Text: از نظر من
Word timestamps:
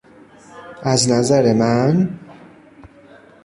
از 0.83 1.11
نظر 1.11 1.53
من 1.53 2.19